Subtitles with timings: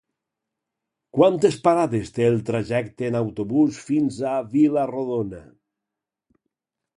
[1.17, 5.45] Quantes parades té el trajecte en autobús fins a Vila-rodona?